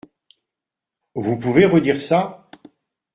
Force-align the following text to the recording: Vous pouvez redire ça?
Vous 1.13 1.37
pouvez 1.37 1.65
redire 1.67 1.99
ça? 1.99 2.49